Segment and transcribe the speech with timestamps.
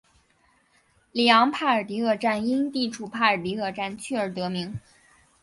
[1.11, 4.79] 里昂帕尔迪厄站因地处帕尔迪厄街区而得名。